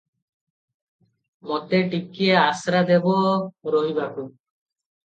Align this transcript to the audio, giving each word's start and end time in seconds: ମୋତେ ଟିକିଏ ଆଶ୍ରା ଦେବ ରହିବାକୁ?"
ମୋତେ 1.51 1.83
ଟିକିଏ 1.93 2.35
ଆଶ୍ରା 2.47 2.83
ଦେବ 2.91 3.17
ରହିବାକୁ?" 3.79 4.29